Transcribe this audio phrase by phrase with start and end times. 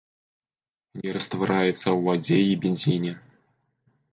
[1.01, 3.13] Не раствараецца ў вадзе і бензіне.